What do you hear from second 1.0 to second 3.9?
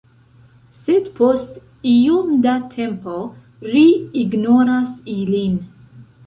post iom da tempo, ri